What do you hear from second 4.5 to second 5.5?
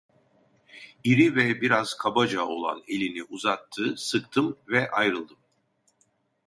ve ayrıldım.